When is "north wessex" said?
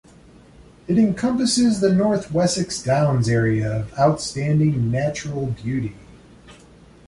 1.93-2.81